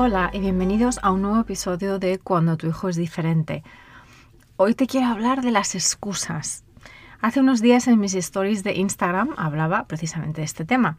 Hola 0.00 0.30
y 0.32 0.38
bienvenidos 0.38 1.00
a 1.02 1.10
un 1.10 1.22
nuevo 1.22 1.40
episodio 1.40 1.98
de 1.98 2.20
Cuando 2.20 2.56
tu 2.56 2.68
hijo 2.68 2.88
es 2.88 2.94
diferente. 2.94 3.64
Hoy 4.56 4.74
te 4.74 4.86
quiero 4.86 5.08
hablar 5.08 5.42
de 5.42 5.50
las 5.50 5.74
excusas. 5.74 6.62
Hace 7.20 7.40
unos 7.40 7.60
días 7.60 7.88
en 7.88 7.98
mis 7.98 8.14
stories 8.14 8.62
de 8.62 8.76
Instagram 8.76 9.34
hablaba 9.36 9.88
precisamente 9.88 10.40
de 10.40 10.44
este 10.44 10.64
tema. 10.64 10.98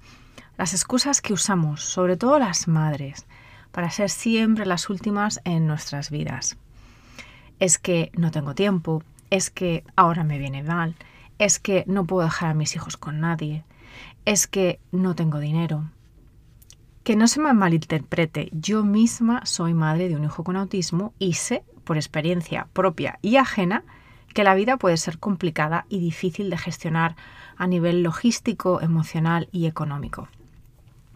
Las 0.58 0.74
excusas 0.74 1.22
que 1.22 1.32
usamos, 1.32 1.82
sobre 1.82 2.18
todo 2.18 2.40
las 2.40 2.68
madres, 2.68 3.26
para 3.72 3.90
ser 3.90 4.10
siempre 4.10 4.66
las 4.66 4.90
últimas 4.90 5.40
en 5.46 5.66
nuestras 5.66 6.10
vidas. 6.10 6.58
Es 7.60 7.80
que 7.80 8.12
no 8.18 8.32
tengo 8.32 8.54
tiempo, 8.54 9.02
es 9.30 9.50
que 9.50 9.86
ahora 9.96 10.26
me 10.26 10.40
viene 10.40 10.62
mal, 10.62 10.98
es 11.38 11.62
que 11.62 11.86
no 11.88 12.04
puedo 12.04 12.26
dejar 12.26 12.50
a 12.50 12.54
mis 12.54 12.76
hijos 12.76 12.98
con 12.98 13.22
nadie, 13.22 13.64
es 14.26 14.46
que 14.46 14.82
no 14.92 15.16
tengo 15.16 15.40
dinero, 15.40 15.86
que 17.10 17.16
no 17.16 17.28
se 17.28 17.42
me 17.42 17.52
malinterprete, 17.54 18.50
yo 18.52 18.84
misma 18.84 19.44
soy 19.44 19.74
madre 19.74 20.10
de 20.10 20.16
un 20.16 20.26
hijo 20.26 20.44
con 20.44 20.56
autismo 20.56 21.16
y 21.18 21.34
sé, 21.34 21.64
por 21.84 21.98
experiencia 21.98 22.68
propia 22.72 23.18
y 23.24 23.38
ajena, 23.38 23.84
que 24.36 24.44
la 24.44 24.54
vida 24.54 24.78
puede 24.78 24.96
ser 24.96 25.18
complicada 25.18 25.88
y 25.90 25.98
difícil 25.98 26.52
de 26.52 26.60
gestionar 26.60 27.16
a 27.58 27.66
nivel 27.66 28.04
logístico, 28.04 28.80
emocional 28.80 29.50
y 29.52 29.66
económico. 29.66 30.28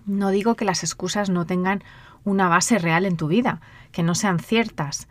No 0.07 0.31
digo 0.31 0.55
que 0.55 0.65
las 0.65 0.83
excusas 0.83 1.29
no 1.29 1.45
tengan 1.45 1.83
una 2.23 2.49
base 2.49 2.79
real 2.79 3.05
en 3.05 3.15
tu 3.15 3.27
vida, 3.27 3.61
que 3.91 4.01
no 4.01 4.15
sean 4.15 4.39
ciertas. 4.39 5.07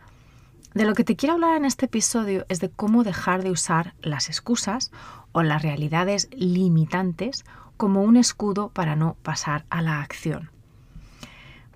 De 0.74 0.84
lo 0.84 0.94
que 0.94 1.04
te 1.04 1.14
quiero 1.14 1.34
hablar 1.34 1.56
en 1.56 1.64
este 1.64 1.86
episodio 1.86 2.44
es 2.48 2.58
de 2.58 2.70
cómo 2.70 3.04
dejar 3.04 3.44
de 3.44 3.52
usar 3.52 3.94
las 4.02 4.28
excusas 4.28 4.90
o 5.30 5.44
las 5.44 5.62
realidades 5.62 6.28
limitantes 6.32 7.44
como 7.76 8.02
un 8.02 8.16
escudo 8.16 8.70
para 8.70 8.96
no 8.96 9.14
pasar 9.22 9.64
a 9.70 9.80
la 9.80 10.00
acción. 10.00 10.50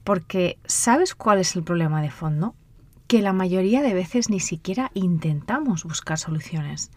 Porque 0.06 0.60
¿sabes 0.66 1.16
cuál 1.16 1.40
es 1.40 1.56
el 1.56 1.64
problema 1.64 2.00
de 2.00 2.12
fondo? 2.12 2.54
Que 3.08 3.22
la 3.22 3.32
mayoría 3.32 3.82
de 3.82 3.92
veces 3.92 4.30
ni 4.30 4.38
siquiera 4.38 4.92
intentamos 4.94 5.82
buscar 5.82 6.16
soluciones. 6.16 6.92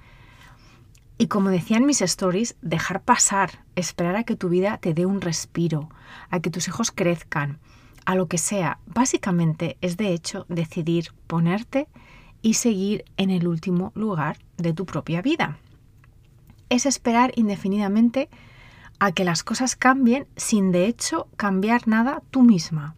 Y 1.18 1.26
como 1.26 1.50
decía 1.50 1.78
en 1.78 1.88
mis 1.88 2.04
stories, 2.04 2.56
dejar 2.62 3.02
pasar, 3.02 3.66
esperar 3.76 4.16
a 4.16 4.26
que 4.26 4.36
tu 4.36 4.48
vida 4.48 4.78
te 4.78 4.94
dé 4.94 5.08
un 5.08 5.22
respiro, 5.22 5.90
a 6.30 6.40
que 6.40 6.52
tus 6.52 6.68
hijos 6.68 6.92
crezcan, 6.92 7.58
a 8.06 8.14
lo 8.14 8.28
que 8.28 8.38
sea, 8.38 8.78
básicamente 8.86 9.80
es 9.82 9.98
de 9.98 10.14
hecho 10.14 10.46
decidir 10.48 11.08
ponerte 11.26 11.88
y 12.44 12.54
seguir 12.54 13.06
en 13.18 13.32
el 13.32 13.48
último 13.48 13.92
lugar 13.96 14.38
de 14.58 14.72
tu 14.74 14.86
propia 14.86 15.24
vida. 15.24 15.58
Es 16.70 16.86
esperar 16.86 17.32
indefinidamente 17.36 18.30
a 19.00 19.12
que 19.12 19.24
las 19.24 19.44
cosas 19.44 19.76
cambien 19.76 20.28
sin 20.36 20.72
de 20.72 20.86
hecho 20.86 21.28
cambiar 21.38 21.88
nada 21.88 22.22
tú 22.32 22.42
misma. 22.42 22.96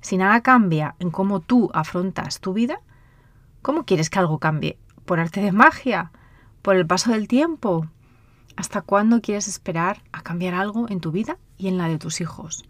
Si 0.00 0.16
nada 0.16 0.40
cambia 0.42 0.94
en 0.98 1.10
cómo 1.10 1.40
tú 1.40 1.70
afrontas 1.74 2.40
tu 2.40 2.52
vida, 2.52 2.80
¿cómo 3.62 3.84
quieres 3.84 4.10
que 4.10 4.18
algo 4.18 4.38
cambie? 4.38 4.78
¿Por 5.04 5.20
arte 5.20 5.40
de 5.40 5.52
magia? 5.52 6.12
¿Por 6.62 6.76
el 6.76 6.86
paso 6.86 7.10
del 7.10 7.28
tiempo? 7.28 7.86
¿Hasta 8.56 8.80
cuándo 8.80 9.20
quieres 9.20 9.48
esperar 9.48 10.02
a 10.12 10.22
cambiar 10.22 10.54
algo 10.54 10.88
en 10.88 11.00
tu 11.00 11.12
vida 11.12 11.38
y 11.56 11.68
en 11.68 11.78
la 11.78 11.88
de 11.88 11.98
tus 11.98 12.20
hijos? 12.20 12.64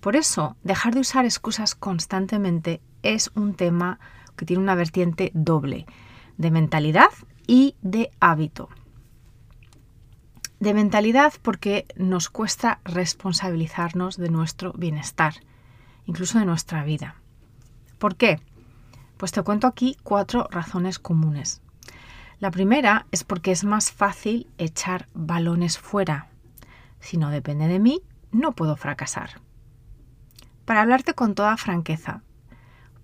Por 0.00 0.16
eso, 0.16 0.56
dejar 0.62 0.94
de 0.94 1.00
usar 1.00 1.24
excusas 1.24 1.74
constantemente 1.74 2.80
es 3.02 3.30
un 3.34 3.54
tema 3.54 3.98
que 4.36 4.46
tiene 4.46 4.62
una 4.62 4.74
vertiente 4.74 5.30
doble, 5.34 5.86
de 6.36 6.50
mentalidad 6.50 7.10
y 7.46 7.74
de 7.82 8.10
hábito. 8.20 8.68
De 10.60 10.74
mentalidad 10.74 11.32
porque 11.42 11.86
nos 11.96 12.28
cuesta 12.28 12.80
responsabilizarnos 12.84 14.16
de 14.16 14.28
nuestro 14.28 14.72
bienestar 14.72 15.34
incluso 16.08 16.38
de 16.38 16.46
nuestra 16.46 16.82
vida. 16.82 17.16
¿Por 17.98 18.16
qué? 18.16 18.40
Pues 19.18 19.30
te 19.30 19.42
cuento 19.42 19.66
aquí 19.66 19.96
cuatro 20.02 20.48
razones 20.50 20.98
comunes. 20.98 21.60
La 22.40 22.50
primera 22.50 23.06
es 23.12 23.24
porque 23.24 23.52
es 23.52 23.62
más 23.62 23.92
fácil 23.92 24.48
echar 24.56 25.08
balones 25.12 25.78
fuera. 25.78 26.28
Si 26.98 27.18
no 27.18 27.30
depende 27.30 27.68
de 27.68 27.78
mí, 27.78 28.00
no 28.32 28.52
puedo 28.52 28.74
fracasar. 28.76 29.42
Para 30.64 30.80
hablarte 30.80 31.14
con 31.14 31.34
toda 31.34 31.56
franqueza, 31.58 32.22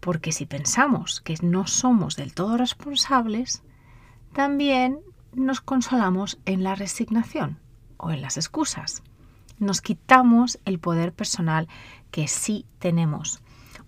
porque 0.00 0.32
si 0.32 0.46
pensamos 0.46 1.20
que 1.20 1.36
no 1.42 1.66
somos 1.66 2.16
del 2.16 2.32
todo 2.32 2.56
responsables, 2.56 3.62
también 4.32 5.00
nos 5.36 5.60
consolamos 5.60 6.38
en 6.44 6.62
la 6.62 6.74
resignación 6.74 7.58
o 7.96 8.10
en 8.10 8.20
las 8.20 8.36
excusas. 8.36 9.02
Nos 9.58 9.80
quitamos 9.80 10.58
el 10.64 10.78
poder 10.78 11.12
personal 11.12 11.68
que 12.10 12.28
sí 12.28 12.66
tenemos. 12.78 13.40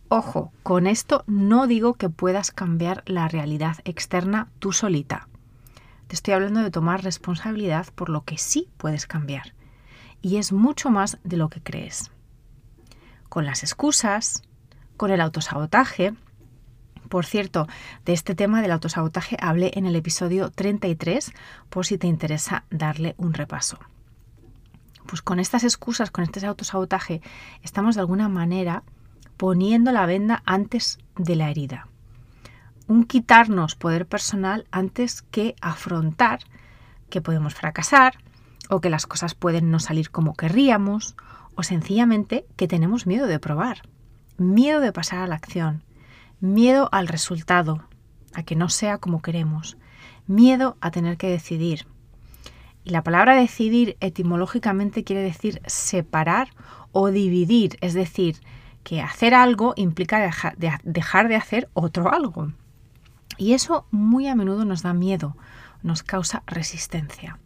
Ojo, 0.08 0.52
con 0.62 0.86
esto 0.86 1.24
no 1.26 1.66
digo 1.66 1.94
que 1.94 2.08
puedas 2.08 2.52
cambiar 2.52 3.02
la 3.06 3.26
realidad 3.26 3.78
externa 3.84 4.48
tú 4.60 4.72
solita. 4.72 5.28
Te 6.06 6.14
estoy 6.14 6.34
hablando 6.34 6.62
de 6.62 6.70
tomar 6.70 7.02
responsabilidad 7.02 7.88
por 7.94 8.08
lo 8.08 8.22
que 8.22 8.38
sí 8.38 8.68
puedes 8.76 9.06
cambiar. 9.06 9.54
Y 10.22 10.36
es 10.36 10.52
mucho 10.52 10.90
más 10.90 11.18
de 11.24 11.36
lo 11.36 11.48
que 11.48 11.60
crees. 11.60 12.12
Con 13.28 13.44
las 13.44 13.64
excusas, 13.64 14.42
con 14.96 15.10
el 15.10 15.20
autosabotaje. 15.20 16.14
Por 17.08 17.24
cierto, 17.24 17.66
de 18.04 18.12
este 18.12 18.34
tema 18.34 18.62
del 18.62 18.72
autosabotaje 18.72 19.36
hablé 19.40 19.72
en 19.74 19.86
el 19.86 19.96
episodio 19.96 20.50
33 20.50 21.32
por 21.70 21.86
si 21.86 21.98
te 21.98 22.06
interesa 22.06 22.64
darle 22.70 23.14
un 23.18 23.34
repaso 23.34 23.78
pues 25.06 25.22
con 25.22 25.38
estas 25.38 25.64
excusas, 25.64 26.10
con 26.10 26.24
este 26.24 26.44
autosabotaje, 26.44 27.22
estamos 27.62 27.94
de 27.94 28.02
alguna 28.02 28.28
manera 28.28 28.82
poniendo 29.36 29.92
la 29.92 30.06
venda 30.06 30.42
antes 30.44 30.98
de 31.16 31.36
la 31.36 31.50
herida. 31.50 31.88
Un 32.88 33.04
quitarnos 33.04 33.74
poder 33.74 34.06
personal 34.06 34.66
antes 34.70 35.22
que 35.22 35.56
afrontar 35.60 36.40
que 37.10 37.20
podemos 37.20 37.54
fracasar 37.54 38.18
o 38.68 38.80
que 38.80 38.90
las 38.90 39.06
cosas 39.06 39.34
pueden 39.34 39.70
no 39.70 39.78
salir 39.78 40.10
como 40.10 40.34
querríamos 40.34 41.16
o 41.54 41.62
sencillamente 41.62 42.44
que 42.56 42.68
tenemos 42.68 43.06
miedo 43.06 43.26
de 43.26 43.38
probar, 43.38 43.82
miedo 44.38 44.80
de 44.80 44.92
pasar 44.92 45.20
a 45.20 45.26
la 45.26 45.36
acción, 45.36 45.82
miedo 46.40 46.88
al 46.92 47.08
resultado, 47.08 47.84
a 48.34 48.42
que 48.42 48.56
no 48.56 48.68
sea 48.68 48.98
como 48.98 49.22
queremos, 49.22 49.76
miedo 50.26 50.76
a 50.80 50.90
tener 50.90 51.16
que 51.16 51.28
decidir, 51.28 51.86
y 52.86 52.90
la 52.90 53.02
palabra 53.02 53.34
decidir 53.34 53.96
etimológicamente 53.98 55.02
quiere 55.02 55.20
decir 55.20 55.60
separar 55.66 56.50
o 56.92 57.10
dividir, 57.10 57.76
es 57.80 57.94
decir, 57.94 58.36
que 58.84 59.02
hacer 59.02 59.34
algo 59.34 59.74
implica 59.76 60.20
dejar 60.84 61.28
de 61.28 61.34
hacer 61.34 61.68
otro 61.72 62.12
algo. 62.12 62.52
Y 63.38 63.54
eso 63.54 63.88
muy 63.90 64.28
a 64.28 64.36
menudo 64.36 64.64
nos 64.64 64.82
da 64.82 64.94
miedo, 64.94 65.36
nos 65.82 66.04
causa 66.04 66.44
resistencia. 66.46 67.40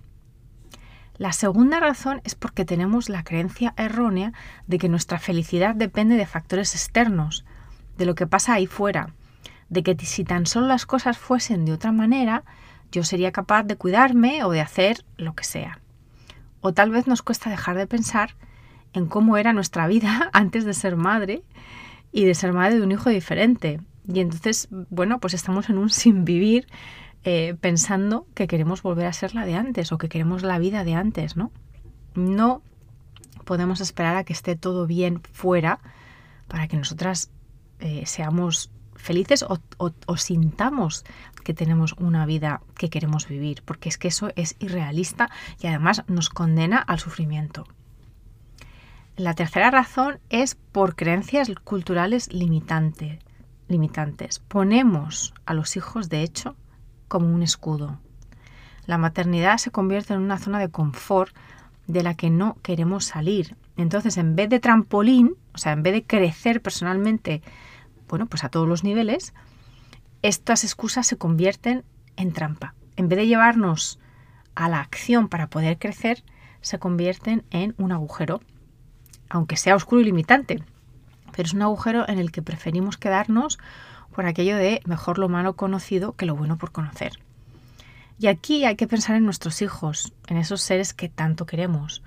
La 1.17 1.33
segunda 1.33 1.81
razón 1.81 2.21
es 2.25 2.35
porque 2.35 2.67
tenemos 2.67 3.09
la 3.09 3.25
creencia 3.25 3.73
errónea 3.79 4.35
de 4.67 4.77
que 4.77 4.91
nuestra 4.91 5.19
felicidad 5.19 5.75
depende 5.75 6.17
de 6.17 6.27
factores 6.27 6.75
externos, 6.75 7.47
de 8.01 8.07
lo 8.07 8.15
que 8.15 8.27
pasa 8.27 8.55
ahí 8.55 8.67
fuera, 8.67 9.13
de 9.69 9.83
que 9.83 9.95
si 10.07 10.25
tan 10.25 10.47
solo 10.47 10.67
las 10.67 10.87
cosas 10.87 11.19
fuesen 11.19 11.67
de 11.67 11.75
otra 11.75 11.93
manera, 11.93 12.45
yo 12.91 13.05
sería 13.05 13.31
capaz 13.31 13.65
de 13.65 13.77
cuidarme 13.77 14.43
o 14.43 14.51
de 14.51 14.63
hacer 14.63 15.05
lo 15.19 15.35
que 15.35 15.45
sea. 15.45 15.81
O 16.63 16.73
tal 16.73 16.91
vez 16.91 17.07
nos 17.07 17.21
cuesta 17.21 17.51
dejar 17.51 17.77
de 17.77 17.87
pensar 17.87 18.37
en 18.95 19.05
cómo 19.05 19.37
era 19.37 19.53
nuestra 19.53 19.87
vida 19.87 20.31
antes 20.33 20.65
de 20.65 20.73
ser 20.73 20.97
madre 20.97 21.43
y 22.11 22.25
de 22.25 22.35
ser 22.35 22.55
madre 22.55 22.77
de 22.77 22.83
un 22.83 22.93
hijo 22.93 23.11
diferente. 23.11 23.81
Y 24.09 24.21
entonces, 24.21 24.69
bueno, 24.89 25.21
pues 25.21 25.35
estamos 25.35 25.69
en 25.69 25.77
un 25.77 25.91
sin 25.91 26.25
vivir 26.25 26.67
eh, 27.25 27.55
pensando 27.61 28.27
que 28.35 28.47
queremos 28.47 28.81
volver 28.81 29.05
a 29.05 29.13
ser 29.13 29.35
la 29.35 29.45
de 29.45 29.57
antes 29.57 29.93
o 29.93 29.99
que 29.99 30.09
queremos 30.09 30.43
la 30.43 30.59
vida 30.59 30.85
de 30.85 30.95
antes, 30.95 31.37
¿no? 31.37 31.53
No 32.15 32.63
podemos 33.45 33.83
esperar 33.83 34.17
a 34.17 34.25
que 34.25 34.33
esté 34.33 34.57
todo 34.57 34.87
bien 34.87 35.21
fuera 35.35 35.81
para 36.49 36.67
que 36.67 36.79
nosotras 36.79 37.31
eh, 37.81 38.05
seamos 38.07 38.71
felices 39.01 39.45
o, 39.49 40.17
sintamos 40.17 41.05
que 41.43 41.55
tenemos 41.55 41.95
una 41.95 42.27
vida 42.27 42.61
que 42.77 42.91
queremos 42.91 43.27
vivir, 43.27 43.63
porque 43.65 43.89
es 43.89 43.99
que 43.99 44.09
eso 44.09 44.31
es 44.37 44.57
irrealista 44.59 45.31
y 45.61 45.67
además 45.67 46.05
nos 46.07 46.29
condena 46.29 46.79
al 46.79 46.99
sufrimiento. 46.99 47.67
La 49.17 49.35
tercera 49.35 49.71
razón 49.71 50.21
es 50.29 50.55
por 50.55 50.97
creencias 50.97 51.51
culturales 51.65 52.33
limitantes. 52.33 53.19
Ponemos 54.49 55.35
a 55.47 55.55
los 55.55 55.77
hijos, 55.77 56.09
de 56.09 56.23
hecho, 56.23 56.57
como 57.09 57.35
un 57.35 57.43
escudo. 57.43 57.99
La 58.87 58.99
maternidad 58.99 59.59
se 59.59 59.71
convierte 59.71 60.15
en 60.15 60.21
una 60.21 60.39
zona 60.39 60.59
de 60.59 60.71
confort 60.71 61.35
de 61.87 62.03
la 62.03 62.15
que 62.15 62.31
no 62.31 62.57
queremos 62.63 63.05
salir. 63.05 63.57
Entonces, 63.77 64.17
en 64.17 64.37
vez 64.37 64.49
de 64.49 64.61
trampolín, 64.61 65.37
o 65.55 65.59
sea, 65.59 65.73
en 65.73 65.83
vez 65.83 65.93
de 65.93 66.05
crecer 66.05 66.63
personalmente, 66.63 67.43
bueno, 68.11 68.27
pues 68.27 68.45
a 68.45 68.51
todos 68.51 68.69
los 68.69 68.85
niveles, 68.85 69.33
estas 70.23 70.65
excusas 70.65 71.07
se 71.07 71.17
convierten 71.17 71.85
en 72.17 72.33
trampa. 72.33 72.75
En 72.97 73.09
vez 73.09 73.19
de 73.19 73.27
llevarnos 73.27 73.99
a 74.55 74.69
la 74.69 74.81
acción 74.81 75.29
para 75.29 75.49
poder 75.49 75.79
crecer, 75.79 76.23
se 76.61 76.79
convierten 76.79 77.45
en 77.51 77.75
un 77.79 77.93
agujero, 77.93 78.41
aunque 79.31 79.57
sea 79.57 79.77
oscuro 79.77 80.03
y 80.03 80.05
limitante. 80.05 80.63
Pero 81.33 81.47
es 81.47 81.55
un 81.55 81.63
agujero 81.63 82.07
en 82.09 82.19
el 82.19 82.33
que 82.33 82.43
preferimos 82.43 82.99
quedarnos 82.99 83.59
por 84.15 84.27
aquello 84.27 84.57
de 84.57 84.83
mejor 84.85 85.19
lo 85.19 85.29
malo 85.29 85.55
conocido 85.57 86.13
que 86.17 86.27
lo 86.27 86.37
bueno 86.37 86.59
por 86.59 86.73
conocer. 86.73 87.13
Y 88.19 88.27
aquí 88.27 88.67
hay 88.67 88.77
que 88.77 88.89
pensar 88.89 89.17
en 89.17 89.25
nuestros 89.25 89.63
hijos, 89.63 90.13
en 90.27 90.37
esos 90.37 90.61
seres 90.61 90.93
que 90.93 91.09
tanto 91.09 91.47
queremos, 91.47 92.03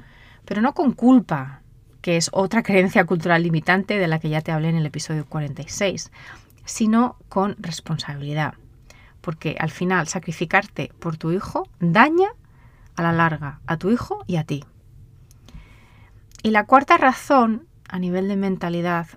pero 0.45 0.61
no 0.61 0.75
con 0.75 0.91
culpa, 0.91 1.62
que 2.03 2.17
es 2.17 2.29
otra 2.33 2.63
creencia 2.63 3.05
cultural 3.05 3.44
limitante 3.44 3.97
de 3.97 4.07
la 4.07 4.19
que 4.19 4.27
ya 4.27 4.41
te 4.41 4.51
hablé 4.51 4.67
en 4.67 4.75
el 4.75 4.85
episodio 4.85 5.25
46, 5.25 6.11
sino 6.65 7.15
con 7.29 7.55
responsabilidad. 7.59 8.55
Porque 9.21 9.55
al 9.57 9.71
final 9.71 10.09
sacrificarte 10.09 10.91
por 11.00 11.15
tu 11.15 11.31
hijo 11.31 11.67
daña 11.79 12.27
a 12.97 13.03
la 13.03 13.13
larga 13.13 13.61
a 13.67 13.77
tu 13.77 13.89
hijo 13.89 14.25
y 14.27 14.35
a 14.35 14.44
ti. 14.44 14.65
Y 16.44 16.51
la 16.51 16.65
cuarta 16.65 16.97
razón 16.97 17.67
a 17.88 18.00
nivel 18.00 18.27
de 18.27 18.35
mentalidad 18.35 19.07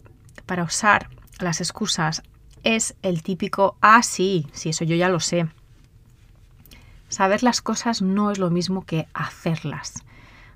para 0.46 0.62
usar 0.62 1.10
las 1.40 1.60
excusas 1.60 2.22
es 2.62 2.94
el 3.02 3.24
típico, 3.24 3.76
ah, 3.80 4.04
sí, 4.04 4.46
sí, 4.52 4.68
eso 4.68 4.84
yo 4.84 4.94
ya 4.94 5.08
lo 5.08 5.18
sé. 5.18 5.48
Saber 7.08 7.42
las 7.42 7.60
cosas 7.62 8.00
no 8.00 8.30
es 8.30 8.38
lo 8.38 8.50
mismo 8.50 8.84
que 8.84 9.08
hacerlas. 9.12 10.04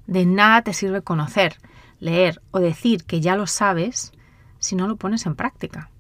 De 0.07 0.27
nada 0.27 0.63
te 0.63 0.75
sirve 0.75 1.03
conocer, 1.03 1.57
leer 2.01 2.43
o 2.51 2.59
decir 2.59 3.05
que 3.05 3.21
ya 3.21 3.37
lo 3.37 3.47
sabes 3.47 4.13
si 4.59 4.75
no 4.75 4.89
lo 4.89 4.97
pones 4.97 5.27
en 5.27 5.37
práctica. 5.37 5.91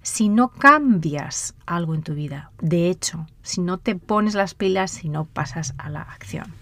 Si 0.00 0.28
no 0.28 0.48
cambias 0.48 1.54
algo 1.66 1.94
en 1.94 2.02
tu 2.02 2.14
vida, 2.14 2.50
de 2.60 2.90
hecho, 2.90 3.26
si 3.42 3.60
no 3.60 3.78
te 3.78 3.94
pones 3.94 4.34
las 4.34 4.54
pilas, 4.54 4.90
si 4.90 5.08
no 5.08 5.26
pasas 5.26 5.74
a 5.78 5.90
la 5.90 6.00
acción. 6.02 6.54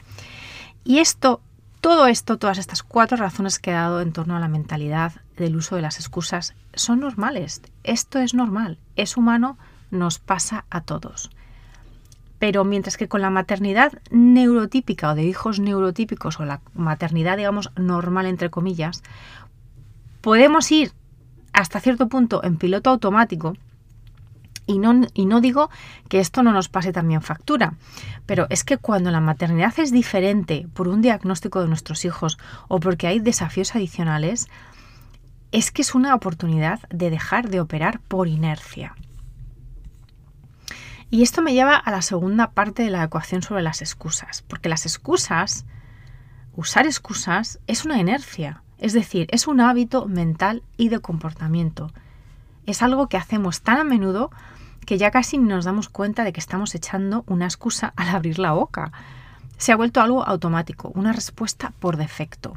Y 0.85 0.99
esto, 0.99 1.41
todo 1.81 2.07
esto, 2.07 2.39
todas 2.39 2.59
estas 2.59 2.83
cuatro 2.83 3.17
razones 3.17 3.59
que 3.59 3.71
he 3.71 3.75
dado 3.75 4.03
en 4.03 4.13
torno 4.13 4.37
a 4.37 4.41
la 4.41 4.49
mentalidad 4.49 5.13
del 5.37 5.57
uso 5.57 5.77
de 5.77 5.83
las 5.83 5.99
excusas 5.99 6.55
son 6.75 7.01
normales. 7.01 7.63
Esto 7.83 8.19
es 8.19 8.35
normal, 8.35 8.79
es 8.97 9.17
humano, 9.17 9.57
nos 9.91 10.19
pasa 10.19 10.67
a 10.69 10.83
todos. 10.83 11.31
Pero 12.41 12.65
mientras 12.65 12.97
que 12.97 13.07
con 13.07 13.21
la 13.21 13.31
maternidad 13.31 13.93
neurotípica 14.11 15.13
o 15.13 15.15
de 15.15 15.23
hijos 15.23 15.61
neurotípicos 15.61 16.41
o 16.41 16.45
la 16.45 16.61
maternidad, 16.75 17.37
digamos, 17.37 17.71
normal, 17.77 18.27
entre 18.27 18.51
comillas, 18.51 19.05
podemos 20.23 20.73
ir 20.73 20.93
hasta 21.53 21.79
cierto 21.79 22.09
punto 22.09 22.43
en 22.43 22.57
piloto 22.57 22.91
automático, 22.91 23.55
y 24.67 24.79
no, 24.79 25.07
y 25.15 25.27
no, 25.27 25.41
digo 25.41 25.69
que 26.09 26.21
esto 26.21 26.43
no 26.43 26.53
nos 26.53 26.69
pase 26.69 26.93
también 26.93 27.23
factura, 27.23 27.75
pero 28.25 28.47
es 28.51 28.65
que 28.65 28.79
cuando 28.79 29.11
la 29.11 29.21
maternidad 29.21 29.75
es 29.79 29.91
diferente 29.91 30.67
por 30.75 30.89
un 30.89 31.03
diagnóstico 31.03 31.61
de 31.61 31.69
nuestros 31.69 32.05
hijos 32.05 32.39
o 32.69 32.79
porque 32.79 33.07
hay 33.07 33.19
desafíos 33.19 33.75
adicionales, 33.75 34.49
es 35.53 35.73
que 35.73 35.83
es 35.83 35.95
una 35.95 36.15
oportunidad 36.15 36.81
de 36.91 37.11
dejar 37.11 37.51
de 37.51 37.61
operar 37.61 38.01
por 38.01 38.29
inercia. 38.29 38.95
Y 41.11 41.23
esto 41.23 41.43
me 41.43 41.55
lleva 41.55 41.77
a 41.77 41.91
la 41.91 42.03
segunda 42.03 42.53
parte 42.53 42.85
de 42.85 42.91
la 42.91 43.03
ecuación 43.03 43.43
sobre 43.43 43.63
las 43.63 43.83
excusas, 43.83 44.43
porque 44.47 44.69
las 44.69 44.87
excusas, 44.87 45.65
usar 46.55 46.87
excusas, 46.87 47.59
es 47.67 47.85
una 47.85 47.99
inercia, 47.99 48.63
es 48.79 48.93
decir, 48.93 49.27
es 49.31 49.49
un 49.49 49.61
hábito 49.61 50.07
mental 50.07 50.63
y 50.77 50.89
de 50.89 51.01
comportamiento. 51.01 51.91
Es 52.65 52.81
algo 52.83 53.09
que 53.09 53.17
hacemos 53.17 53.63
tan 53.63 53.79
a 53.79 53.85
menudo 53.85 54.31
que 54.87 54.99
ya 54.99 55.11
casi 55.11 55.39
nos 55.39 55.65
damos 55.65 55.89
cuenta 55.89 56.23
de 56.23 56.33
que 56.33 56.41
estamos 56.41 56.75
echando 56.77 57.25
una 57.27 57.47
excusa 57.47 57.93
al 57.97 58.09
abrir 58.09 58.39
la 58.39 58.53
boca. 58.53 58.93
Se 59.59 59.73
ha 59.73 59.77
vuelto 59.77 60.01
algo 60.01 60.25
automático, 60.25 60.93
una 60.95 61.13
respuesta 61.13 61.73
por 61.81 61.97
defecto. 61.97 62.55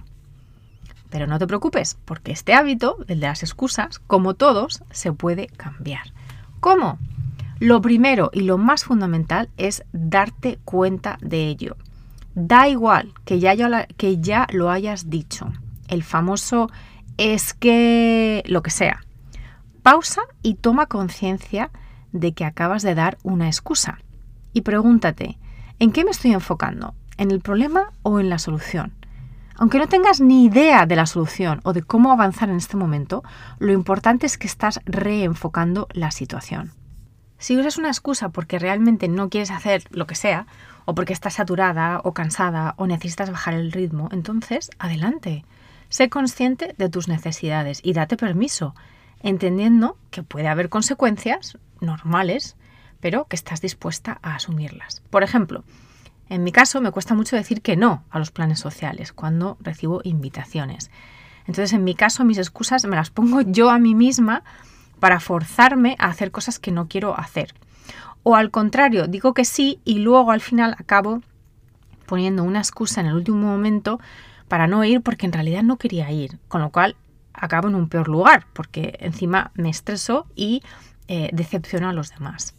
Pero 1.09 1.25
no 1.25 1.39
te 1.39 1.47
preocupes, 1.47 1.97
porque 2.05 2.31
este 2.31 2.53
hábito, 2.53 2.97
el 3.07 3.19
de 3.19 3.27
las 3.27 3.43
excusas, 3.43 3.99
como 3.99 4.35
todos, 4.35 4.83
se 4.91 5.11
puede 5.11 5.47
cambiar. 5.47 6.13
¿Cómo? 6.59 6.99
Lo 7.63 7.79
primero 7.79 8.29
y 8.33 8.41
lo 8.41 8.57
más 8.57 8.83
fundamental 8.83 9.49
es 9.55 9.85
darte 9.93 10.59
cuenta 10.65 11.17
de 11.21 11.47
ello. 11.47 11.77
Da 12.35 12.67
igual 12.67 13.13
que 13.23 13.39
ya, 13.39 13.55
lo 14.51 14.69
hayas 14.69 15.09
dicho. 15.09 15.47
El 15.87 16.03
famoso 16.03 16.69
es 17.15 17.53
que 17.53 18.43
lo 18.47 18.63
que 18.63 18.69
sea. 18.69 19.05
Pausa 19.81 20.23
y 20.41 20.55
toma 20.55 20.87
conciencia 20.87 21.71
de 22.11 22.33
que 22.33 22.43
acabas 22.43 22.83
de 22.83 22.95
dar 22.95 23.17
una 23.23 23.47
excusa. 23.47 23.99
Y 24.51 24.63
pregúntate, 24.63 25.37
¿en 25.79 25.93
qué 25.93 26.03
me 26.03 26.11
estoy 26.11 26.33
enfocando? 26.33 26.95
¿En 27.15 27.31
el 27.31 27.39
problema 27.39 27.93
o 28.01 28.19
en 28.19 28.29
la 28.29 28.39
solución? 28.39 28.91
Aunque 29.55 29.79
no 29.79 29.87
tengas 29.87 30.19
ni 30.19 30.43
idea 30.43 30.85
de 30.85 30.97
la 30.97 31.05
solución 31.05 31.61
o 31.63 31.71
de 31.71 31.81
cómo 31.81 32.11
avanzar 32.11 32.49
en 32.49 32.57
este 32.57 32.75
momento, 32.75 33.23
lo 33.59 33.71
importante 33.71 34.25
es 34.25 34.37
que 34.37 34.47
estás 34.47 34.81
reenfocando 34.83 35.87
la 35.93 36.11
situación. 36.11 36.82
Si 37.43 37.57
usas 37.57 37.77
una 37.77 37.89
excusa 37.89 38.29
porque 38.29 38.57
realmente 38.57 39.09
no 39.09 39.29
quieres 39.29 39.51
hacer 39.51 39.83
lo 39.89 40.07
que 40.07 40.15
sea, 40.15 40.47
o 40.85 40.95
porque 40.95 41.11
estás 41.11 41.33
saturada 41.33 41.99
o 42.05 42.13
cansada 42.13 42.73
o 42.77 42.87
necesitas 42.87 43.31
bajar 43.31 43.53
el 43.53 43.73
ritmo, 43.73 44.07
entonces 44.13 44.71
adelante. 44.79 45.43
Sé 45.89 46.07
consciente 46.07 46.73
de 46.77 46.87
tus 46.87 47.09
necesidades 47.09 47.81
y 47.83 47.91
date 47.91 48.15
permiso, 48.15 48.75
entendiendo 49.19 49.97
que 50.09 50.23
puede 50.23 50.47
haber 50.47 50.69
consecuencias 50.69 51.57
normales, 51.81 52.55
pero 53.01 53.25
que 53.25 53.35
estás 53.35 53.59
dispuesta 53.59 54.19
a 54.21 54.35
asumirlas. 54.35 55.03
Por 55.09 55.23
ejemplo, 55.23 55.65
en 56.29 56.45
mi 56.45 56.53
caso 56.53 56.79
me 56.79 56.91
cuesta 56.91 57.13
mucho 57.13 57.35
decir 57.35 57.61
que 57.61 57.75
no 57.75 58.05
a 58.09 58.19
los 58.19 58.31
planes 58.31 58.61
sociales 58.61 59.11
cuando 59.11 59.57
recibo 59.59 59.99
invitaciones. 60.05 60.91
Entonces, 61.41 61.73
en 61.73 61.83
mi 61.83 61.93
caso, 61.93 62.23
mis 62.23 62.37
excusas 62.37 62.85
me 62.85 62.95
las 62.95 63.09
pongo 63.09 63.41
yo 63.41 63.69
a 63.69 63.79
mí 63.79 63.95
misma 63.95 64.45
para 65.03 65.19
forzarme 65.19 65.97
a 65.99 66.05
hacer 66.05 66.31
cosas 66.31 66.59
que 66.59 66.71
no 66.71 66.87
quiero 66.87 67.19
hacer. 67.19 67.53
O 68.23 68.37
al 68.37 68.51
contrario, 68.51 69.07
digo 69.07 69.33
que 69.33 69.43
sí 69.43 69.81
y 69.83 69.99
luego 69.99 70.31
al 70.31 70.39
final 70.39 70.77
acabo 70.79 71.21
poniendo 72.05 72.45
una 72.45 72.59
excusa 72.59 73.01
en 73.01 73.07
el 73.07 73.15
último 73.15 73.39
momento 73.39 73.99
para 74.47 74.65
no 74.65 74.85
ir 74.85 75.01
porque 75.01 75.25
en 75.25 75.33
realidad 75.33 75.61
no 75.61 75.75
quería 75.75 76.09
ir, 76.09 76.39
con 76.47 76.61
lo 76.61 76.69
cual 76.69 76.95
acabo 77.33 77.67
en 77.67 77.75
un 77.75 77.89
peor 77.89 78.07
lugar 78.07 78.45
porque 78.53 78.95
encima 79.01 79.51
me 79.55 79.69
estreso 79.69 80.25
y 80.35 80.63
eh, 81.09 81.29
decepciono 81.33 81.89
a 81.89 81.93
los 81.93 82.11
demás. 82.11 82.55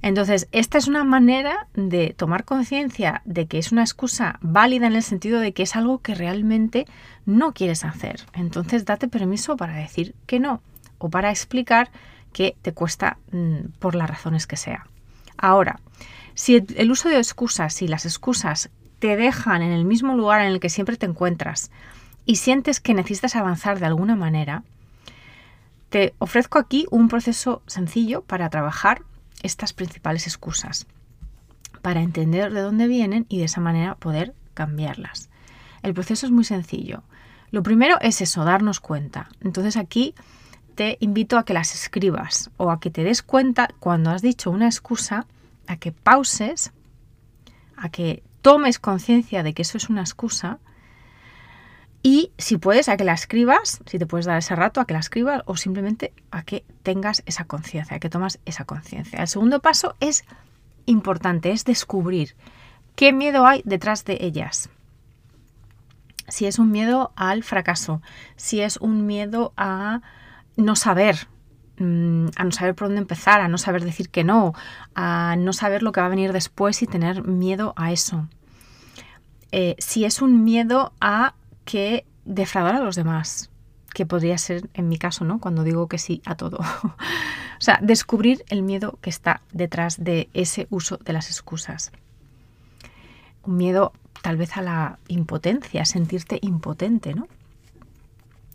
Entonces, 0.00 0.48
esta 0.52 0.78
es 0.78 0.88
una 0.88 1.04
manera 1.04 1.68
de 1.74 2.14
tomar 2.16 2.46
conciencia 2.46 3.20
de 3.26 3.48
que 3.48 3.58
es 3.58 3.70
una 3.70 3.82
excusa 3.82 4.38
válida 4.40 4.86
en 4.86 4.94
el 4.94 5.02
sentido 5.02 5.40
de 5.40 5.52
que 5.52 5.64
es 5.64 5.76
algo 5.76 5.98
que 5.98 6.14
realmente 6.14 6.86
no 7.26 7.52
quieres 7.52 7.84
hacer. 7.84 8.22
Entonces, 8.32 8.86
date 8.86 9.08
permiso 9.08 9.58
para 9.58 9.74
decir 9.74 10.14
que 10.24 10.40
no 10.40 10.62
o 11.00 11.10
para 11.10 11.30
explicar 11.30 11.90
que 12.32 12.56
te 12.62 12.72
cuesta 12.72 13.18
mm, 13.32 13.72
por 13.80 13.96
las 13.96 14.08
razones 14.08 14.46
que 14.46 14.56
sea. 14.56 14.86
Ahora, 15.36 15.80
si 16.34 16.64
el 16.76 16.90
uso 16.90 17.08
de 17.08 17.16
excusas, 17.16 17.74
si 17.74 17.88
las 17.88 18.06
excusas 18.06 18.70
te 19.00 19.16
dejan 19.16 19.62
en 19.62 19.72
el 19.72 19.84
mismo 19.84 20.14
lugar 20.14 20.42
en 20.42 20.48
el 20.48 20.60
que 20.60 20.68
siempre 20.68 20.96
te 20.96 21.06
encuentras 21.06 21.70
y 22.26 22.36
sientes 22.36 22.80
que 22.80 22.94
necesitas 22.94 23.34
avanzar 23.34 23.80
de 23.80 23.86
alguna 23.86 24.14
manera, 24.14 24.62
te 25.88 26.14
ofrezco 26.18 26.58
aquí 26.58 26.86
un 26.90 27.08
proceso 27.08 27.62
sencillo 27.66 28.22
para 28.22 28.48
trabajar 28.50 29.02
estas 29.42 29.72
principales 29.72 30.26
excusas, 30.26 30.86
para 31.82 32.02
entender 32.02 32.52
de 32.52 32.60
dónde 32.60 32.86
vienen 32.86 33.26
y 33.28 33.38
de 33.38 33.44
esa 33.44 33.60
manera 33.60 33.96
poder 33.96 34.34
cambiarlas. 34.54 35.30
El 35.82 35.94
proceso 35.94 36.26
es 36.26 36.32
muy 36.32 36.44
sencillo. 36.44 37.02
Lo 37.50 37.62
primero 37.62 37.98
es 38.00 38.20
eso, 38.20 38.44
darnos 38.44 38.80
cuenta. 38.80 39.30
Entonces 39.40 39.76
aquí 39.76 40.14
te 40.70 40.96
invito 41.00 41.38
a 41.38 41.44
que 41.44 41.54
las 41.54 41.74
escribas 41.74 42.50
o 42.56 42.70
a 42.70 42.80
que 42.80 42.90
te 42.90 43.04
des 43.04 43.22
cuenta 43.22 43.68
cuando 43.78 44.10
has 44.10 44.22
dicho 44.22 44.50
una 44.50 44.66
excusa, 44.66 45.26
a 45.66 45.76
que 45.76 45.92
pauses, 45.92 46.72
a 47.76 47.88
que 47.90 48.22
tomes 48.42 48.78
conciencia 48.78 49.42
de 49.42 49.52
que 49.52 49.62
eso 49.62 49.76
es 49.76 49.88
una 49.88 50.00
excusa 50.00 50.58
y 52.02 52.32
si 52.38 52.56
puedes 52.56 52.88
a 52.88 52.96
que 52.96 53.04
la 53.04 53.12
escribas, 53.12 53.80
si 53.84 53.98
te 53.98 54.06
puedes 54.06 54.24
dar 54.24 54.38
ese 54.38 54.56
rato 54.56 54.80
a 54.80 54.86
que 54.86 54.94
la 54.94 55.00
escribas 55.00 55.42
o 55.44 55.56
simplemente 55.56 56.14
a 56.30 56.44
que 56.44 56.64
tengas 56.82 57.22
esa 57.26 57.44
conciencia, 57.44 57.96
a 57.96 58.00
que 58.00 58.08
tomas 58.08 58.38
esa 58.46 58.64
conciencia. 58.64 59.20
El 59.20 59.28
segundo 59.28 59.60
paso 59.60 59.96
es 60.00 60.24
importante, 60.86 61.52
es 61.52 61.64
descubrir 61.64 62.34
qué 62.96 63.12
miedo 63.12 63.46
hay 63.46 63.62
detrás 63.64 64.04
de 64.04 64.18
ellas. 64.20 64.70
si 66.28 66.46
es 66.46 66.60
un 66.60 66.70
miedo 66.70 67.12
al 67.16 67.42
fracaso, 67.42 68.00
si 68.36 68.60
es 68.60 68.76
un 68.76 69.04
miedo 69.04 69.52
a 69.56 70.00
no 70.60 70.76
saber, 70.76 71.28
mm, 71.78 72.26
a 72.36 72.44
no 72.44 72.52
saber 72.52 72.74
por 72.74 72.88
dónde 72.88 73.00
empezar, 73.00 73.40
a 73.40 73.48
no 73.48 73.58
saber 73.58 73.84
decir 73.84 74.10
que 74.10 74.24
no, 74.24 74.54
a 74.94 75.36
no 75.38 75.52
saber 75.52 75.82
lo 75.82 75.92
que 75.92 76.00
va 76.00 76.06
a 76.06 76.10
venir 76.10 76.32
después 76.32 76.82
y 76.82 76.86
tener 76.86 77.24
miedo 77.24 77.72
a 77.76 77.92
eso. 77.92 78.28
Eh, 79.52 79.76
si 79.78 80.04
es 80.04 80.22
un 80.22 80.44
miedo 80.44 80.92
a 81.00 81.34
que 81.64 82.06
defraudar 82.24 82.76
a 82.76 82.80
los 82.80 82.96
demás, 82.96 83.50
que 83.92 84.06
podría 84.06 84.38
ser 84.38 84.70
en 84.74 84.88
mi 84.88 84.98
caso, 84.98 85.24
¿no? 85.24 85.40
Cuando 85.40 85.64
digo 85.64 85.88
que 85.88 85.98
sí 85.98 86.22
a 86.24 86.36
todo. 86.36 86.58
o 86.82 87.60
sea, 87.60 87.78
descubrir 87.82 88.44
el 88.48 88.62
miedo 88.62 88.98
que 89.00 89.10
está 89.10 89.42
detrás 89.52 90.02
de 90.02 90.28
ese 90.32 90.66
uso 90.70 90.96
de 90.98 91.12
las 91.12 91.28
excusas. 91.28 91.90
Un 93.42 93.56
miedo 93.56 93.92
tal 94.22 94.36
vez 94.36 94.56
a 94.56 94.62
la 94.62 94.98
impotencia, 95.08 95.84
sentirte 95.84 96.38
impotente, 96.42 97.14
¿no? 97.14 97.26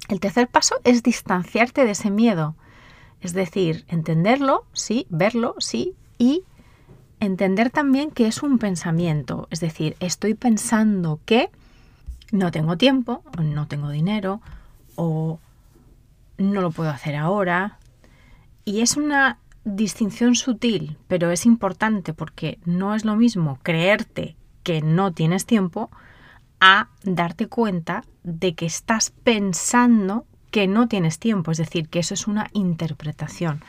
El 0.07 0.19
tercer 0.19 0.47
paso 0.47 0.75
es 0.83 1.03
distanciarte 1.03 1.85
de 1.85 1.91
ese 1.91 2.11
miedo. 2.11 2.55
Es 3.21 3.33
decir, 3.33 3.85
entenderlo, 3.87 4.65
sí, 4.73 5.07
verlo, 5.09 5.55
sí, 5.59 5.93
y 6.17 6.43
entender 7.19 7.69
también 7.71 8.11
que 8.11 8.27
es 8.27 8.43
un 8.43 8.59
pensamiento. 8.59 9.47
Es 9.49 9.59
decir, 9.59 9.95
estoy 9.99 10.35
pensando 10.35 11.19
que 11.25 11.49
no 12.31 12.51
tengo 12.51 12.77
tiempo, 12.77 13.23
no 13.41 13.67
tengo 13.67 13.89
dinero, 13.89 14.41
o 14.95 15.39
no 16.37 16.61
lo 16.61 16.71
puedo 16.71 16.89
hacer 16.89 17.15
ahora. 17.15 17.79
Y 18.63 18.81
es 18.81 18.97
una 18.97 19.39
distinción 19.63 20.35
sutil, 20.35 20.97
pero 21.07 21.31
es 21.31 21.45
importante 21.45 22.13
porque 22.13 22.59
no 22.65 22.93
es 22.93 23.05
lo 23.05 23.15
mismo 23.15 23.59
creerte 23.63 24.35
que 24.63 24.81
no 24.81 25.11
tienes 25.11 25.45
tiempo 25.45 25.89
a 26.67 26.89
darte 27.03 27.45
cuenta 27.47 28.03
de 28.23 28.55
que 28.55 28.65
estás 28.65 29.11
pensando 29.11 30.25
que 30.49 30.67
no 30.67 30.87
tienes 30.87 31.19
tiempo, 31.19 31.51
es 31.51 31.59
decir, 31.59 31.89
que 31.89 31.99
eso 31.99 32.15
es 32.15 32.25
una 32.25 32.47
interpretación. 32.53 33.63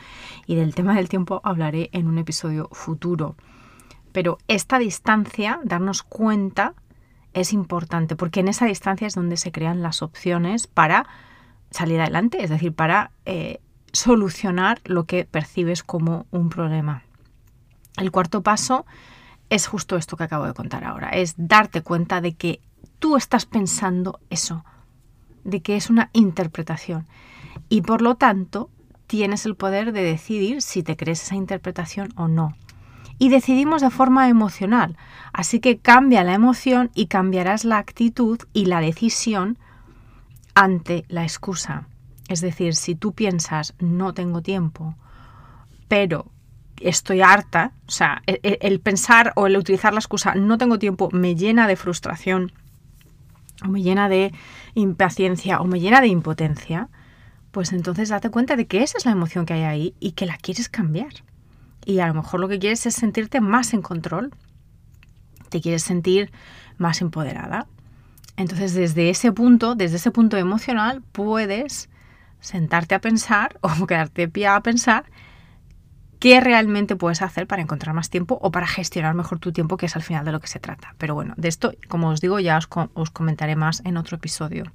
Y 0.47 0.55
del 0.55 0.73
tema 0.73 0.95
del 0.95 1.07
tiempo 1.07 1.39
hablaré 1.43 1.91
en 1.91 2.07
un 2.07 2.17
episodio 2.17 2.69
futuro. 2.71 3.35
Pero 4.13 4.39
esta 4.47 4.79
distancia, 4.79 5.59
darnos 5.63 6.01
cuenta, 6.01 6.73
es 7.33 7.53
importante, 7.53 8.15
porque 8.15 8.39
en 8.39 8.47
esa 8.47 8.65
distancia 8.65 9.05
es 9.05 9.13
donde 9.13 9.37
se 9.37 9.51
crean 9.51 9.83
las 9.83 10.01
opciones 10.01 10.65
para 10.65 11.05
salir 11.69 12.01
adelante, 12.01 12.43
es 12.43 12.49
decir, 12.49 12.73
para 12.73 13.11
eh, 13.25 13.59
solucionar 13.93 14.81
lo 14.85 15.03
que 15.03 15.25
percibes 15.25 15.83
como 15.83 16.25
un 16.31 16.49
problema. 16.49 17.03
El 17.97 18.09
cuarto 18.09 18.41
paso 18.41 18.87
es 19.51 19.67
justo 19.67 19.97
esto 19.97 20.17
que 20.17 20.23
acabo 20.23 20.47
de 20.47 20.55
contar 20.55 20.83
ahora, 20.83 21.09
es 21.09 21.35
darte 21.37 21.83
cuenta 21.83 22.21
de 22.21 22.33
que 22.33 22.59
tú 22.99 23.15
estás 23.17 23.45
pensando 23.45 24.19
eso, 24.29 24.63
de 25.43 25.61
que 25.61 25.75
es 25.75 25.89
una 25.89 26.09
interpretación 26.13 27.07
y 27.69 27.81
por 27.81 28.01
lo 28.01 28.15
tanto 28.15 28.69
tienes 29.07 29.45
el 29.45 29.55
poder 29.55 29.93
de 29.93 30.03
decidir 30.03 30.61
si 30.61 30.83
te 30.83 30.97
crees 30.97 31.23
esa 31.23 31.35
interpretación 31.35 32.13
o 32.15 32.27
no. 32.27 32.55
Y 33.19 33.29
decidimos 33.29 33.81
de 33.81 33.89
forma 33.89 34.29
emocional, 34.29 34.95
así 35.33 35.59
que 35.59 35.79
cambia 35.79 36.23
la 36.23 36.33
emoción 36.33 36.91
y 36.93 37.07
cambiarás 37.07 37.65
la 37.65 37.77
actitud 37.77 38.39
y 38.53 38.65
la 38.65 38.79
decisión 38.79 39.57
ante 40.53 41.05
la 41.07 41.23
excusa. 41.23 41.87
Es 42.27 42.41
decir, 42.41 42.75
si 42.75 42.93
tú 42.93 43.13
piensas 43.13 43.73
no 43.79 44.13
tengo 44.13 44.41
tiempo, 44.41 44.95
pero 45.87 46.27
estoy 46.79 47.21
harta, 47.21 47.71
o 47.87 47.91
sea, 47.91 48.21
e, 48.27 48.39
e, 48.43 48.59
el, 48.61 48.79
pensar 48.81 49.33
o 49.35 49.47
el 49.47 49.57
utilizar 49.57 49.93
la 49.93 49.99
excusa 49.99 50.35
no 50.35 50.57
tengo 50.57 50.77
tiempo 50.77 51.09
me 51.11 51.35
llena 51.35 51.67
de 51.67 51.75
frustración, 51.75 52.51
o 53.63 53.67
me 53.67 53.81
llena 53.81 54.09
de 54.09 54.33
impaciencia, 54.75 55.59
o 55.59 55.65
me 55.65 55.79
llena 55.79 56.01
de 56.01 56.07
impotencia, 56.07 56.89
pues 57.51 57.73
entonces 57.73 58.09
date 58.09 58.29
cuenta 58.29 58.55
de 58.55 58.67
que 58.67 58.83
esa 58.83 58.97
es 58.97 59.05
la 59.05 59.11
emoción 59.11 59.45
que 59.45 59.53
hay 59.53 59.63
ahí 59.63 59.95
y 59.99 60.11
que 60.11 60.25
la 60.25 60.37
quieres 60.37 60.69
cambiar. 60.69 61.13
Y 61.85 61.99
a 61.99 62.07
lo 62.07 62.13
mejor 62.13 62.39
lo 62.39 62.47
que 62.47 62.59
quieres 62.59 62.85
es 62.85 62.95
sentirte 62.95 63.41
más 63.41 63.73
en 63.73 63.81
control, 63.81 64.33
te 65.49 65.61
quieres 65.61 65.83
sentir 65.83 66.31
más 66.77 67.01
empoderada. 67.01 67.67
Entonces 68.35 68.73
desde 68.73 69.09
ese 69.09 69.31
punto, 69.31 69.73
desde 69.73 69.95
ese 69.95 70.11
punto 70.11 70.37
emocional, 70.37 71.01
puedes 71.11 71.89
sentarte 72.39 72.93
a 72.95 73.01
pensar 73.01 73.57
o 73.61 73.87
quedarte 73.87 74.27
pie 74.27 74.47
a 74.47 74.61
pensar 74.61 75.05
qué 76.19 76.39
realmente 76.41 76.95
puedes 76.95 77.21
hacer 77.21 77.47
para 77.47 77.61
encontrar 77.61 77.93
más 77.93 78.09
tiempo 78.09 78.37
o 78.41 78.51
para 78.51 78.67
gestionar 78.67 79.13
mejor 79.13 79.39
tu 79.39 79.51
tiempo, 79.51 79.77
que 79.77 79.85
es 79.85 79.95
al 79.95 80.03
final 80.03 80.25
de 80.25 80.31
lo 80.31 80.39
que 80.39 80.47
se 80.47 80.59
trata. 80.59 80.95
Pero 80.97 81.13
bueno, 81.13 81.33
de 81.37 81.47
esto, 81.47 81.73
como 81.87 82.09
os 82.09 82.21
digo, 82.21 82.39
ya 82.39 82.57
os, 82.57 82.67
os 82.93 83.09
comentaré 83.09 83.55
más 83.55 83.81
en 83.85 83.97
otro 83.97 84.17
episodio. 84.17 84.71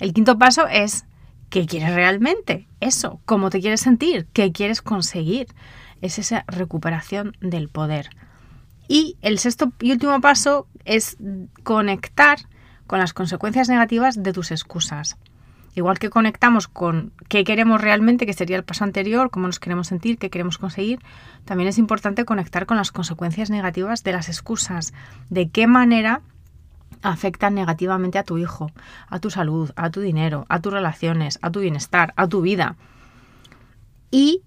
El 0.00 0.12
quinto 0.12 0.38
paso 0.38 0.66
es 0.68 1.04
¿qué 1.50 1.66
quieres 1.66 1.94
realmente? 1.94 2.68
Eso, 2.80 3.20
¿cómo 3.24 3.50
te 3.50 3.60
quieres 3.60 3.80
sentir? 3.80 4.26
¿Qué 4.32 4.52
quieres 4.52 4.82
conseguir? 4.82 5.48
Es 6.00 6.18
esa 6.18 6.44
recuperación 6.46 7.36
del 7.40 7.68
poder. 7.68 8.10
Y 8.88 9.16
el 9.22 9.38
sexto 9.38 9.72
y 9.80 9.92
último 9.92 10.20
paso 10.20 10.66
es 10.84 11.18
conectar 11.62 12.38
con 12.86 12.98
las 12.98 13.12
consecuencias 13.12 13.68
negativas 13.68 14.22
de 14.22 14.32
tus 14.32 14.50
excusas. 14.50 15.18
Igual 15.74 15.98
que 15.98 16.10
conectamos 16.10 16.66
con 16.66 17.12
qué 17.28 17.44
queremos 17.44 17.80
realmente, 17.80 18.26
que 18.26 18.32
sería 18.32 18.56
el 18.56 18.64
paso 18.64 18.84
anterior, 18.84 19.30
cómo 19.30 19.46
nos 19.46 19.60
queremos 19.60 19.86
sentir, 19.86 20.18
qué 20.18 20.30
queremos 20.30 20.58
conseguir, 20.58 21.00
también 21.44 21.68
es 21.68 21.78
importante 21.78 22.24
conectar 22.24 22.66
con 22.66 22.76
las 22.76 22.90
consecuencias 22.90 23.50
negativas 23.50 24.02
de 24.02 24.12
las 24.12 24.28
excusas, 24.28 24.92
de 25.30 25.48
qué 25.50 25.66
manera 25.66 26.22
afectan 27.02 27.54
negativamente 27.54 28.18
a 28.18 28.24
tu 28.24 28.38
hijo, 28.38 28.70
a 29.08 29.18
tu 29.20 29.30
salud, 29.30 29.70
a 29.76 29.90
tu 29.90 30.00
dinero, 30.00 30.46
a 30.48 30.60
tus 30.60 30.72
relaciones, 30.72 31.38
a 31.42 31.50
tu 31.50 31.60
bienestar, 31.60 32.12
a 32.16 32.26
tu 32.26 32.40
vida. 32.40 32.76
Y 34.10 34.42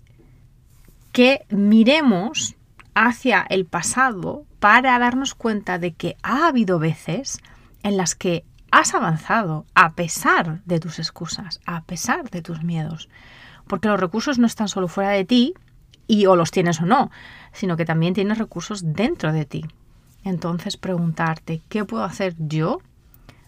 que 1.11 1.45
miremos 1.49 2.55
hacia 2.93 3.45
el 3.49 3.65
pasado 3.65 4.45
para 4.59 4.97
darnos 4.99 5.33
cuenta 5.33 5.79
de 5.79 5.93
que 5.93 6.17
ha 6.23 6.47
habido 6.47 6.79
veces 6.79 7.39
en 7.83 7.97
las 7.97 8.15
que 8.15 8.43
has 8.71 8.95
avanzado 8.95 9.65
a 9.75 9.93
pesar 9.93 10.61
de 10.65 10.79
tus 10.79 10.97
excusas, 10.97 11.59
a 11.65 11.83
pesar 11.83 12.29
de 12.29 12.41
tus 12.41 12.63
miedos. 12.63 13.09
Porque 13.67 13.89
los 13.89 13.99
recursos 13.99 14.39
no 14.39 14.47
están 14.47 14.69
solo 14.69 14.87
fuera 14.87 15.11
de 15.11 15.25
ti 15.25 15.53
y 16.07 16.25
o 16.25 16.35
los 16.35 16.51
tienes 16.51 16.81
o 16.81 16.85
no, 16.85 17.11
sino 17.51 17.77
que 17.77 17.85
también 17.85 18.13
tienes 18.13 18.37
recursos 18.37 18.93
dentro 18.93 19.33
de 19.33 19.45
ti. 19.45 19.65
Entonces 20.23 20.77
preguntarte, 20.77 21.61
¿qué 21.69 21.85
puedo 21.85 22.03
hacer 22.03 22.35
yo? 22.37 22.79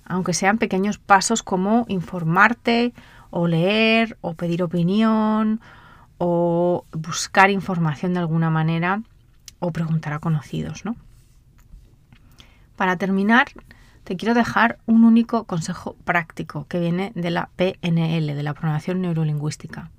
Aunque 0.06 0.34
sean 0.34 0.58
pequeños 0.58 0.98
pasos 0.98 1.44
como 1.44 1.86
informarte 1.88 2.94
o 3.30 3.48
leer 3.48 4.18
o 4.22 4.34
pedir 4.34 4.62
opinión 4.62 5.62
o 6.18 6.86
buscar 6.92 7.50
información 7.50 8.14
de 8.14 8.20
alguna 8.20 8.50
manera 8.50 9.02
o 9.60 9.72
preguntar 9.72 10.14
a 10.14 10.20
conocidos, 10.20 10.84
¿no? 10.86 10.96
Para 12.76 12.98
terminar, 12.98 13.48
te 14.04 14.18
quiero 14.18 14.34
dejar 14.34 14.80
un 14.86 15.04
único 15.04 15.46
consejo 15.46 15.96
práctico 16.04 16.68
que 16.68 16.80
viene 16.80 17.12
de 17.16 17.32
la 17.32 17.50
PNL, 17.56 18.36
de 18.36 18.44
la 18.44 18.54
programación 18.54 19.02
neurolingüística. 19.02 19.92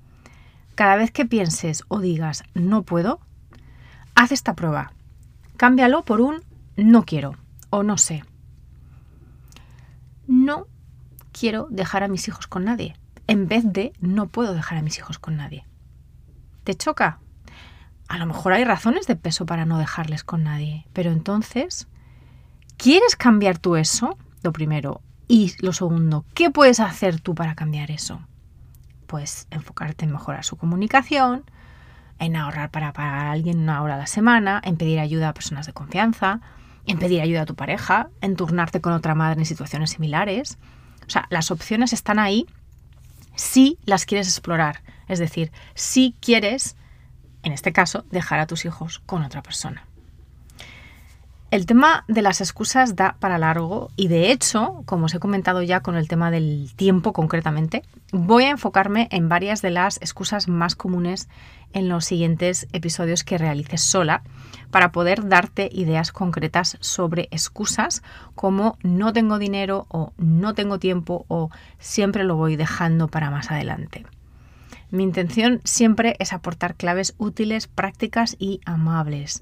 Cada 0.75 0.95
vez 0.95 1.11
que 1.11 1.25
pienses 1.25 1.83
o 1.87 1.99
digas 1.99 2.43
no 2.53 2.83
puedo, 2.83 3.19
haz 4.13 4.31
esta 4.31 4.53
prueba. 4.53 4.91
Cámbialo 5.57 6.03
por 6.03 6.21
un 6.21 6.43
no 6.75 7.03
quiero 7.05 7.35
o 7.69 7.83
no 7.83 7.97
sé. 7.97 8.23
No 10.27 10.67
quiero 11.31 11.67
dejar 11.69 12.03
a 12.03 12.07
mis 12.07 12.27
hijos 12.27 12.47
con 12.47 12.65
nadie, 12.65 12.95
en 13.27 13.47
vez 13.47 13.63
de 13.65 13.93
no 13.99 14.27
puedo 14.27 14.53
dejar 14.53 14.77
a 14.77 14.81
mis 14.81 14.97
hijos 14.97 15.19
con 15.19 15.37
nadie. 15.37 15.65
¿Te 16.63 16.75
choca? 16.75 17.19
A 18.07 18.17
lo 18.17 18.25
mejor 18.25 18.53
hay 18.53 18.63
razones 18.63 19.07
de 19.07 19.15
peso 19.15 19.45
para 19.45 19.65
no 19.65 19.77
dejarles 19.77 20.23
con 20.23 20.43
nadie, 20.43 20.85
pero 20.93 21.11
entonces 21.11 21.87
¿Quieres 22.77 23.15
cambiar 23.15 23.57
tú 23.57 23.75
eso? 23.75 24.17
Lo 24.43 24.51
primero. 24.51 25.01
Y 25.27 25.53
lo 25.59 25.73
segundo, 25.73 26.25
¿qué 26.33 26.51
puedes 26.51 26.79
hacer 26.79 27.19
tú 27.19 27.33
para 27.33 27.55
cambiar 27.55 27.89
eso? 27.89 28.21
Pues 29.07 29.47
enfocarte 29.49 30.05
en 30.05 30.11
mejorar 30.11 30.43
su 30.43 30.55
comunicación, 30.55 31.43
en 32.19 32.35
ahorrar 32.35 32.69
para 32.69 32.93
pagar 32.93 33.25
a 33.25 33.31
alguien 33.31 33.59
una 33.59 33.81
hora 33.81 33.95
a 33.95 33.97
la 33.97 34.07
semana, 34.07 34.61
en 34.63 34.77
pedir 34.77 34.99
ayuda 34.99 35.29
a 35.29 35.33
personas 35.33 35.65
de 35.65 35.73
confianza, 35.73 36.41
en 36.85 36.99
pedir 36.99 37.21
ayuda 37.21 37.41
a 37.41 37.45
tu 37.45 37.55
pareja, 37.55 38.09
en 38.21 38.35
turnarte 38.35 38.81
con 38.81 38.93
otra 38.93 39.15
madre 39.15 39.39
en 39.39 39.45
situaciones 39.45 39.91
similares. 39.91 40.57
O 41.07 41.09
sea, 41.09 41.25
las 41.29 41.51
opciones 41.51 41.93
están 41.93 42.19
ahí 42.19 42.45
si 43.35 43.79
las 43.85 44.05
quieres 44.05 44.27
explorar. 44.27 44.83
Es 45.07 45.19
decir, 45.19 45.51
si 45.73 46.15
quieres, 46.19 46.75
en 47.43 47.51
este 47.51 47.73
caso, 47.73 48.05
dejar 48.11 48.39
a 48.39 48.47
tus 48.47 48.65
hijos 48.65 48.99
con 48.99 49.23
otra 49.23 49.41
persona. 49.41 49.87
El 51.55 51.65
tema 51.65 52.03
de 52.09 52.21
las 52.21 52.41
excusas 52.41 52.97
da 52.97 53.15
para 53.21 53.37
largo 53.37 53.89
y 53.95 54.09
de 54.09 54.29
hecho, 54.33 54.83
como 54.85 55.05
os 55.05 55.15
he 55.15 55.19
comentado 55.19 55.61
ya 55.61 55.79
con 55.79 55.95
el 55.95 56.09
tema 56.09 56.29
del 56.29 56.73
tiempo 56.75 57.13
concretamente, 57.13 57.81
voy 58.11 58.43
a 58.43 58.49
enfocarme 58.49 59.07
en 59.09 59.29
varias 59.29 59.61
de 59.61 59.69
las 59.69 59.95
excusas 60.01 60.49
más 60.49 60.75
comunes 60.75 61.29
en 61.71 61.87
los 61.87 62.03
siguientes 62.03 62.67
episodios 62.73 63.23
que 63.23 63.37
realices 63.37 63.79
sola 63.79 64.21
para 64.69 64.91
poder 64.91 65.29
darte 65.29 65.69
ideas 65.71 66.11
concretas 66.11 66.75
sobre 66.81 67.29
excusas 67.31 68.03
como 68.35 68.77
no 68.83 69.13
tengo 69.13 69.39
dinero 69.39 69.85
o 69.87 70.11
no 70.17 70.55
tengo 70.55 70.77
tiempo 70.77 71.23
o 71.29 71.51
siempre 71.79 72.25
lo 72.25 72.35
voy 72.35 72.57
dejando 72.57 73.07
para 73.07 73.31
más 73.31 73.49
adelante. 73.49 74.05
Mi 74.91 75.03
intención 75.03 75.61
siempre 75.63 76.17
es 76.19 76.33
aportar 76.33 76.75
claves 76.75 77.15
útiles, 77.17 77.67
prácticas 77.67 78.35
y 78.39 78.59
amables 78.65 79.41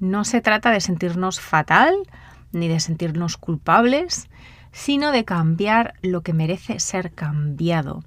no 0.00 0.24
se 0.24 0.40
trata 0.40 0.70
de 0.70 0.80
sentirnos 0.80 1.40
fatal 1.40 1.94
ni 2.52 2.66
de 2.66 2.80
sentirnos 2.80 3.36
culpables, 3.36 4.28
sino 4.72 5.12
de 5.12 5.24
cambiar 5.24 5.94
lo 6.02 6.22
que 6.22 6.32
merece 6.32 6.80
ser 6.80 7.12
cambiado. 7.12 8.02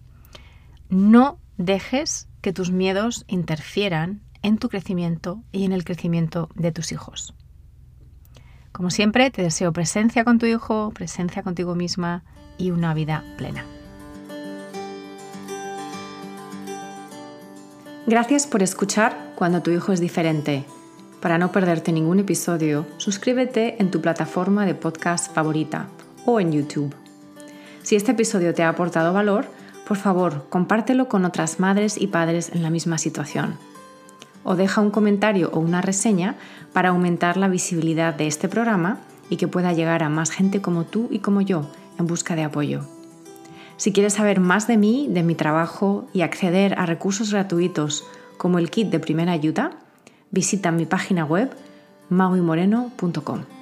No 0.90 1.40
dejes 1.58 2.28
que 2.42 2.52
tus 2.52 2.72
miedos 2.72 3.24
interfieran 3.28 4.22
en 4.42 4.58
tu 4.58 4.68
crecimiento 4.70 5.42
y 5.52 5.64
en 5.64 5.72
el 5.72 5.86
crecimiento 5.86 6.50
de 6.56 6.72
tus 6.72 6.92
hijos. 6.92 7.34
Como 8.74 8.90
siempre, 8.90 9.30
te 9.30 9.44
deseo 9.44 9.72
presencia 9.72 10.26
con 10.26 10.40
tu 10.40 10.46
hijo, 10.48 10.92
presencia 10.94 11.44
contigo 11.44 11.76
misma 11.76 12.24
y 12.58 12.72
una 12.72 12.94
vida 12.94 13.24
plena. 13.38 13.66
Gracias 18.08 18.48
por 18.48 18.64
escuchar 18.64 19.32
cuando 19.36 19.62
tu 19.62 19.72
hijo 19.72 19.94
es 19.94 20.02
diferente 20.02 20.66
para 21.24 21.38
no 21.38 21.54
perderte 21.54 21.94
ningún 21.94 22.20
episodio, 22.20 22.86
suscríbete 22.98 23.82
en 23.82 23.92
tu 23.92 24.02
plataforma 24.02 24.66
de 24.66 24.76
podcast 24.76 25.34
favorita 25.34 25.88
o 26.26 26.42
en 26.42 26.52
YouTube. 26.52 26.94
Si 27.82 27.96
este 27.96 28.12
episodio 28.12 28.54
te 28.54 28.62
ha 28.62 28.68
aportado 28.68 29.14
valor, 29.14 29.46
por 29.88 29.96
favor, 29.96 30.48
compártelo 30.50 31.08
con 31.08 31.24
otras 31.24 31.62
madres 31.62 31.96
y 31.98 32.08
padres 32.08 32.52
en 32.54 32.62
la 32.62 32.70
misma 32.70 32.98
situación. 32.98 33.56
O 34.44 34.58
deja 34.58 34.82
un 34.82 34.92
comentario 34.92 35.50
o 35.54 35.60
una 35.60 35.82
reseña 35.82 36.36
para 36.74 36.90
aumentar 36.90 37.38
la 37.38 37.48
visibilidad 37.48 38.14
de 38.14 38.28
este 38.28 38.50
programa 38.50 39.00
y 39.30 39.38
que 39.38 39.48
pueda 39.48 39.72
llegar 39.72 40.04
a 40.04 40.10
más 40.10 40.30
gente 40.30 40.62
como 40.62 40.84
tú 40.84 41.08
y 41.10 41.20
como 41.20 41.40
yo 41.40 41.70
en 41.98 42.06
busca 42.06 42.36
de 42.36 42.44
apoyo. 42.44 42.82
Si 43.78 43.94
quieres 43.94 44.16
saber 44.16 44.42
más 44.42 44.68
de 44.68 44.76
mí, 44.76 45.08
de 45.10 45.24
mi 45.24 45.36
trabajo 45.36 46.06
y 46.12 46.20
acceder 46.20 46.78
a 46.78 46.86
recursos 46.86 47.32
gratuitos 47.32 48.04
como 48.36 48.60
el 48.60 48.70
kit 48.70 48.90
de 48.90 49.00
primera 49.00 49.32
ayuda, 49.32 49.80
visita 50.34 50.72
mi 50.72 50.86
página 50.86 51.26
web 51.26 51.50
mauimoreno.com. 52.10 53.53